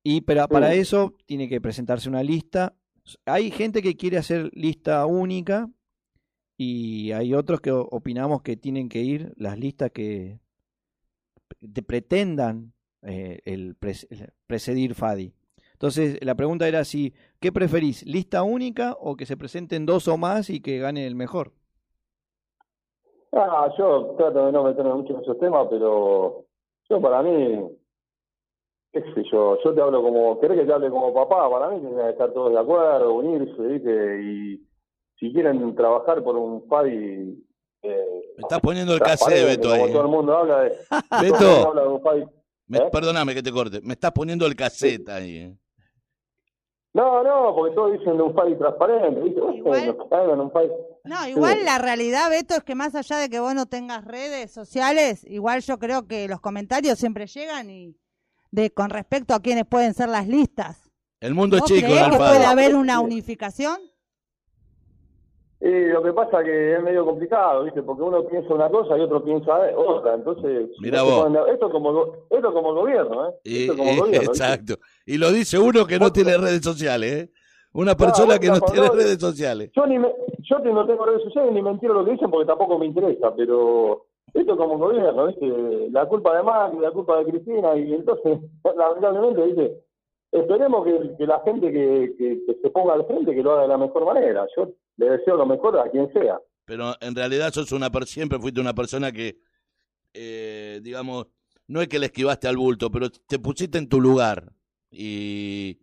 [0.02, 0.78] Y pero para Sí.
[0.80, 2.74] eso tiene que presentarse una lista
[3.24, 5.68] Hay gente que quiere hacer lista única
[6.58, 10.38] y hay otros que opinamos que tienen que ir las listas que
[11.60, 13.76] te pretendan eh, el,
[14.46, 15.32] precedir Fadi.
[15.72, 18.04] Entonces, la pregunta era si, ¿qué preferís?
[18.04, 21.52] ¿Lista única o que se presenten dos o más y que gane el mejor?
[23.32, 26.44] Ah, yo trato de no meterme mucho en esos temas, pero
[26.88, 27.70] yo para mí,
[28.92, 31.80] qué sé yo, yo te hablo como, querés que te hable como papá, para mí
[31.80, 34.22] tienen que estar todos de acuerdo, unirse, ¿viste?
[34.22, 34.66] Y
[35.18, 37.42] si quieren trabajar por un FADI
[37.82, 39.92] eh, Me estás poniendo el cassette, Beto, como ahí.
[39.92, 42.24] todo el mundo habla de, todo el mundo Beto, habla de un FADI.
[42.66, 42.88] me- ¿Eh?
[42.92, 43.80] perdóname que te corte.
[43.82, 45.36] Me estás poniendo el cassette ahí.
[45.36, 45.56] eh.
[46.92, 49.20] No, no, porque todos dicen de un FADI transparente.
[51.04, 54.50] No, igual la realidad, Beto, es que más allá de que vos no tengas redes
[54.52, 57.96] sociales, igual yo creo que los comentarios siempre llegan y
[58.50, 60.90] de con respecto a quiénes pueden ser las listas.
[61.20, 63.78] El mundo es ¿Vos chico, creés que puede haber una unificación?
[65.62, 67.82] Y lo que pasa que es medio complicado, ¿viste?
[67.82, 70.14] Porque uno piensa una cosa y otro piensa otra.
[70.14, 71.26] Entonces, Mirá vos.
[71.52, 73.68] esto es como, esto es como el gobierno, ¿eh?
[74.22, 74.74] Exacto.
[75.04, 77.30] Y lo dice uno que no tiene redes sociales, ¿eh?
[77.74, 79.70] Una persona que no tiene redes sociales.
[79.76, 82.46] Yo, ni me, yo no tengo redes sociales ni me entero lo que dicen porque
[82.46, 85.46] tampoco me interesa, pero esto es como el gobierno, ¿viste?
[85.92, 88.38] La culpa de Macri, la culpa de Cristina, y entonces,
[88.76, 89.76] lamentablemente, ¿viste?
[90.32, 93.62] Esperemos que, que la gente que, que- que se ponga al frente que lo haga
[93.62, 94.46] de la mejor manera.
[94.56, 94.68] Yo
[95.00, 96.38] le deseo lo mejor a quien sea.
[96.66, 99.38] Pero en realidad sos una siempre fuiste una persona que,
[100.12, 101.26] eh, digamos,
[101.66, 104.52] no es que le esquivaste al bulto, pero te pusiste en tu lugar.
[104.90, 105.78] Y,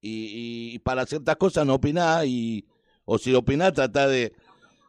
[0.00, 2.66] y, y para ciertas cosas no opinás, y,
[3.04, 4.32] o si opinás, tratá de,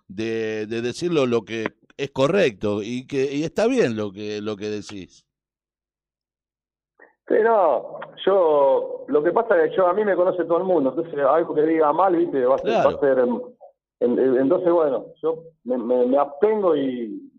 [0.08, 4.56] de, de decirlo lo que es correcto y que y está bien lo que, lo
[4.56, 5.26] que decís.
[7.28, 10.64] Sí, no, yo, lo que pasa es que yo, a mí me conoce todo el
[10.64, 12.90] mundo, entonces algo que diga mal, viste, va a ser, Claro.
[12.90, 13.20] va a ser
[14.00, 17.32] entonces bueno, yo me, me, me abstengo y,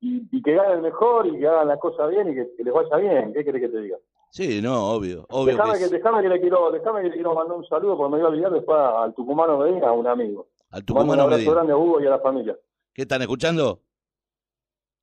[0.00, 2.64] y, y que hagan el mejor y que hagan las cosas bien y que, que
[2.64, 3.98] les vaya bien, ¿qué querés que te diga?
[4.30, 7.56] Sí, no, obvio, obvio Déjame que déjame que le quiero, déjame que le quiero mandar
[7.56, 10.48] un saludo porque me voy a olvidar después al tucumano Medina, a un amigo.
[10.70, 11.54] Al Mando un tucumano abrazo Medina.
[11.54, 12.58] grande a Hugo y a la familia.
[12.92, 13.80] ¿Qué están escuchando?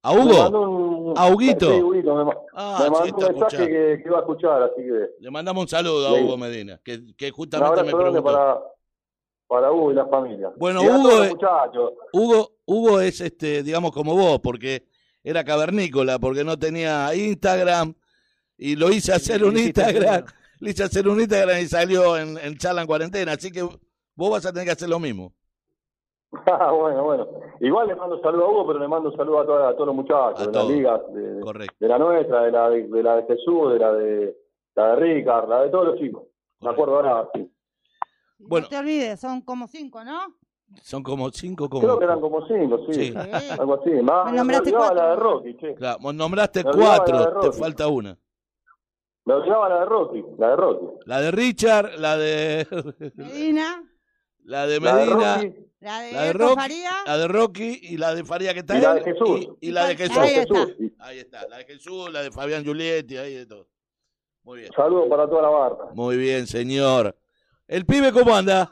[0.04, 0.50] ¿A Hugo?
[1.12, 1.69] un, ¿A Huguito?
[1.71, 5.10] Sí, Huguito, me, Ah, me mandó un mensaje que, que iba a escuchar, así que
[5.19, 6.13] Le mandamos un saludo a.
[6.19, 8.24] Hugo Medina, que, que un justamente me preguntó.
[8.24, 8.60] para,
[9.52, 10.50] para Hugo y la familia.
[10.56, 11.36] Bueno, Hugo es-.
[12.14, 14.86] Hugo, Hugo es este, digamos como vos, porque
[15.26, 17.94] era cavernícola, porque no tenía Instagram
[18.58, 20.24] y lo hice hacer un Instagram,
[20.62, 24.32] le hice hacer un Instagram y salió en, en charla en cuarentena, así que vos
[24.32, 25.34] vas a tener que hacer lo mismo.
[26.46, 27.28] Ah, bueno, bueno.
[27.60, 29.96] Igual le mando saludo a Hugo, pero le mando saludo a, toda- a todos los
[29.98, 30.66] muchachos, A de todos.
[30.70, 31.76] las ligas, de, de- Correcto.
[31.78, 34.38] de la nuestra, de la de, de la de Jesús, de la de
[34.76, 36.24] la de Ricard, la de todos los chicos.
[36.62, 37.52] Me acuerdo ahora, sí.
[38.47, 38.65] Bueno.
[38.65, 40.36] No te olvides, son como cinco, ¿no?
[40.82, 41.82] Son como cinco, como...
[41.82, 43.13] Creo que eran como cinco, sí.
[43.60, 43.89] Algo así.
[44.01, 45.32] Más, Me me nombraste olvidaba la de cuatro.
[45.34, 45.75] Rocky, che.
[45.75, 48.17] Claro, nombraste Me de cuatro, te falta una.
[49.25, 50.86] Me olvidaba la de Rocky, la de Rocky.
[51.06, 52.67] La de Richard, la de...
[53.15, 53.84] Medina,
[54.45, 55.36] la de La de Medina,
[55.80, 56.91] la de la de Eco Rocky, Faría.
[57.06, 59.47] la de Rocky y la de Faría que está y la de Jesús.
[59.60, 60.17] y, y la de Jesús.
[60.17, 60.67] Ahí está.
[60.99, 63.67] Ahí está, la de Jesús, la de Fabián Giulietti, ahí de todo.
[64.43, 64.71] Muy bien.
[64.75, 65.86] Saludos para toda la barra.
[65.93, 67.15] Muy bien, señor.
[67.71, 68.69] ¿El pibe cómo anda?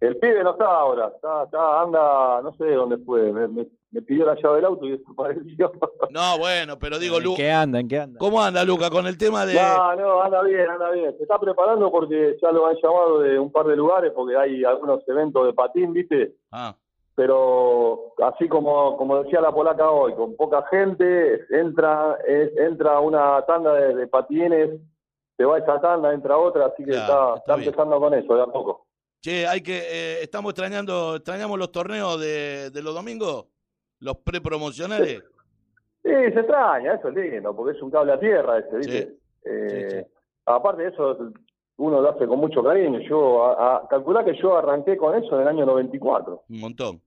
[0.00, 4.02] El pibe no está ahora, está, está, anda, no sé dónde fue, me, me- me
[4.02, 5.72] pidió la llave del auto y desapareció.
[6.10, 7.80] No, bueno, pero digo, ¿En Lu, qué anda?
[7.80, 8.18] ¿En qué anda?
[8.18, 9.54] ¿cómo anda, Luca, con el tema de...
[9.54, 11.14] No, no, anda bien, anda bien.
[11.16, 14.62] Se está preparando porque ya lo han llamado de un par de lugares porque hay
[14.64, 16.34] algunos eventos de patín, ¿viste?
[16.50, 16.74] Ah,
[17.14, 23.40] Pero así como, como decía la polaca hoy, con poca gente, entra es- entra una
[23.46, 24.70] tanda de, de patines,
[25.36, 27.68] se va esa tanda, entra otra, así que Claro, está, está está bien.
[27.68, 28.86] empezando con eso, de a poco.
[29.20, 29.78] che, hay que...
[29.78, 33.46] eh, estamos extrañando, extrañamos los torneos de, de los domingos,
[34.00, 35.22] los prepromocionales.
[36.02, 39.02] Sí, se extraña, eso es lindo, porque es un cable a tierra ese, ¿viste?
[39.06, 40.06] Sí, Eh, sí, sí.
[40.46, 41.16] Aparte de eso,
[41.76, 42.98] uno lo hace con mucho cariño.
[43.08, 46.42] Yo, a, a- calculá que yo arranqué con eso en el año 94.
[46.48, 47.00] Un montón.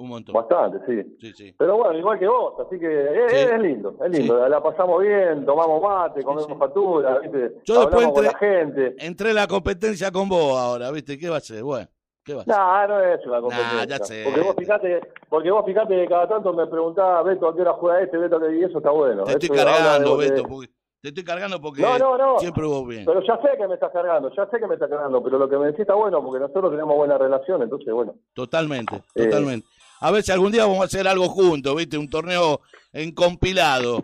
[0.00, 0.32] Un montón.
[0.32, 1.16] Bastante, sí.
[1.20, 1.54] Sí, sí.
[1.58, 2.86] Pero bueno, igual que vos, así que
[3.26, 3.36] es, Sí.
[3.52, 4.48] es lindo, es lindo.
[4.48, 7.56] La pasamos bien, tomamos mate, comemos factura, ¿viste?
[7.64, 9.06] Yo después Hablamos con la entré- gente.
[9.06, 11.18] Entré en la competencia con vos ahora, ¿viste?
[11.18, 11.62] ¿Qué va a ser?
[11.62, 11.86] Bueno,
[12.24, 12.54] ¿qué va a ser?
[12.56, 13.84] No, no es una competencia.
[13.84, 14.22] ya sé.
[14.24, 17.72] Porque vos fijate, porque vos fijate que cada tanto me preguntás, Beto, ¿a qué hora
[17.74, 18.50] juega este, Beto?
[18.50, 19.24] Y eso está bueno.
[19.24, 20.68] te estoy cargando, de- de- Beto, porque,
[21.02, 22.38] te estoy cargando porque No, no, no.
[22.38, 23.04] siempre hubo bien.
[23.06, 25.48] Pero ya sé que me estás cargando, ya sé que me estás cargando, pero lo
[25.48, 28.14] que me decís está bueno porque nosotros tenemos buena relación, entonces bueno.
[28.34, 29.24] Totalmente, Eh.
[29.24, 29.66] totalmente.
[30.00, 31.98] A ver si algún día vamos a hacer algo juntos, ¿viste?
[31.98, 32.60] Un torneo
[32.92, 34.02] en compilado.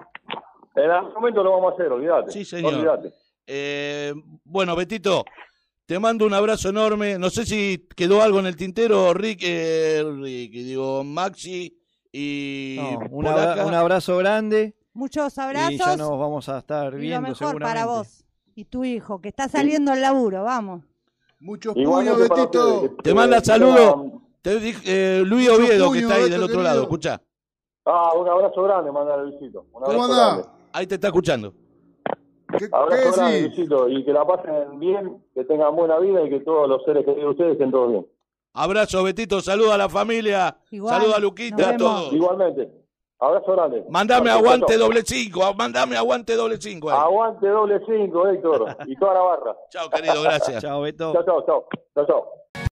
[0.74, 2.30] En algún momento lo vamos a hacer, olvídate.
[2.32, 2.74] Sí, señor.
[2.74, 3.12] Olvídate.
[3.46, 4.12] Eh,
[4.44, 5.24] bueno, Betito,
[5.86, 7.16] Te mando un abrazo enorme.
[7.16, 11.78] No sé si quedó algo en el tintero, Rick, eh, Rick digo, Maxi
[12.12, 13.66] y No, un, abra- Polaca.
[13.66, 17.36] un abrazo grande Muchos y ya abrazos nos vamos a estar y lo viendo mejor
[17.36, 17.64] seguramente.
[17.64, 18.24] para vos
[18.56, 20.82] y tu hijo, que está saliendo al laburo, vamos.
[21.38, 22.80] Muchos puños, Betito.
[22.80, 23.96] ustedes, Te manda saludos.
[24.50, 24.80] Tengan- Te dije,
[25.20, 26.82] eh, Luis Oviedo, que está ahí del otro lado.
[26.82, 27.20] Escucha,
[27.88, 29.66] Ah, un abrazo grande, manda Luisito.
[29.72, 30.44] Un ¿Cómo grande.
[30.72, 31.52] ahí te está escuchando.
[32.58, 33.56] ¿Qué, qué Abrazo grande, decís?
[33.58, 33.88] Luisito.
[33.88, 37.24] Y que la pasen bien, que tengan buena vida y que todos los seres queridos
[37.24, 38.06] de ustedes estén todos bien.
[38.54, 39.40] Abrazo, Betito.
[39.40, 40.56] Saluda a la familia.
[40.70, 42.12] Igual, Saluda a Luquita, a todos.
[42.12, 42.68] Igualmente.
[43.20, 43.84] Abrazo grande.
[43.88, 44.78] Mandame aguante chau.
[44.78, 45.54] doble cinco.
[45.54, 46.90] Mandame aguante doble cinco.
[46.90, 46.98] ahí.
[46.98, 48.76] Aguante doble cinco, Héctor.
[48.86, 49.56] Y toda la barra.
[49.70, 50.22] Chao, querido.
[50.22, 50.60] Gracias.
[50.62, 51.12] Chao, Beto.
[51.12, 51.68] Chao, chao, chao.
[51.94, 52.32] Chao, chao.